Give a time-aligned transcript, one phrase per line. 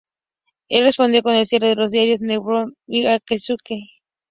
[0.67, 3.89] Él respondió con el cierre de los diarios New Zealand Herald y Auckland Gazette.